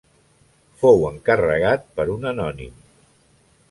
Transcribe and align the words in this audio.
Fou 0.83 1.05
encarregat 1.11 1.87
per 2.01 2.09
un 2.17 2.29
anònim. 2.35 2.77